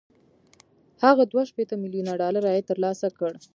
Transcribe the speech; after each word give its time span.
هغه 1.03 1.23
دوه 1.31 1.43
شپېته 1.49 1.75
ميليونه 1.83 2.11
ډالر 2.21 2.43
عاید 2.49 2.65
ترلاسه 2.71 3.07
کړ 3.17 3.31